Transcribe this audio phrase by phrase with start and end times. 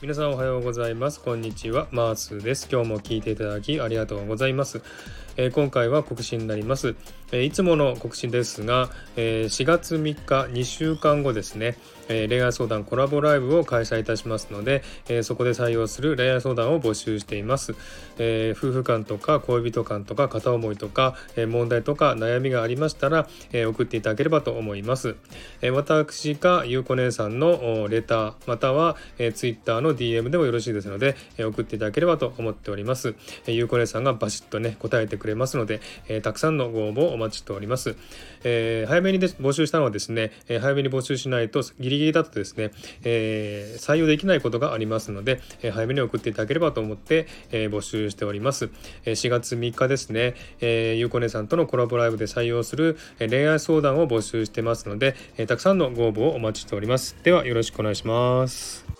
[0.00, 1.20] 皆さんおはようございます。
[1.20, 1.88] こんにちは。
[1.90, 2.68] マースです。
[2.70, 4.80] 今日も聞いていただきありがとうございます。
[5.38, 6.96] えー、今回は告知になります、
[7.30, 11.78] えー、いつもの告知ですが、えー、4月3日2週間後ですね、
[12.08, 17.76] え恋愛相談コラボライブを開催いたしますので、えそこで採用する恋愛相談を募集しています、
[18.18, 25.16] え夫婦間とか恋人間とか片思いとか、え問題とか悩みがありましたら、え送っていただければと思います、
[25.60, 33.14] え私かゆうこ姉さんのレターまたは、え Twitter のの DM でもよろしいですので、え送っていただければと思っております、
[33.46, 37.96] えゆうこ姉さんがバシッとね答えてくれますので、え、たくさんのご応募をお待ちしております。
[38.44, 42.70] えー、早めにで募集したのはですね、え、早めに募集しないとギリギリだとですね、
[43.04, 48.70] えー、採用できないことがありますので、え、早めに送っていただければと思って、え、募集しております。
[49.04, 57.16] え、4月3日ですね、えー、ゆうこねさんとのコラボライブで採用する、恋愛相談を募集してますので、え、たくさんのご応募をお待ちしております。
[57.22, 58.97] ではよろしくお願いします。